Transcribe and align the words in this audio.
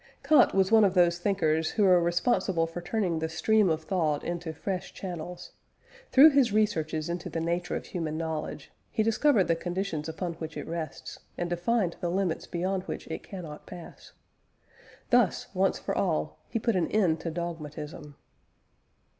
Kant 0.23 0.55
was 0.55 0.71
one 0.71 0.83
of 0.83 0.95
those 0.95 1.19
thinkers 1.19 1.69
who 1.73 1.85
are 1.85 2.01
responsible 2.01 2.65
for 2.65 2.81
turning 2.81 3.19
the 3.19 3.29
stream 3.29 3.69
of 3.69 3.83
thought 3.83 4.23
into 4.23 4.51
fresh 4.51 4.95
channels. 4.95 5.51
Through 6.11 6.31
his 6.31 6.51
researches 6.51 7.07
into 7.07 7.29
the 7.29 7.39
nature 7.39 7.75
of 7.75 7.85
human 7.85 8.17
knowledge, 8.17 8.71
he 8.89 9.03
discovered 9.03 9.43
the 9.43 9.55
conditions 9.55 10.09
upon 10.09 10.33
which 10.33 10.57
it 10.57 10.67
rests, 10.67 11.19
and 11.37 11.51
defined 11.51 11.97
the 12.01 12.09
limits 12.09 12.47
beyond 12.47 12.81
which 12.85 13.05
it 13.09 13.21
cannot 13.21 13.67
pass. 13.67 14.13
Thus, 15.11 15.53
once 15.53 15.77
for 15.77 15.95
all, 15.95 16.39
he 16.49 16.57
put 16.57 16.75
an 16.75 16.87
end 16.89 17.19
to 17.19 17.29
dogmatism. 17.29 18.15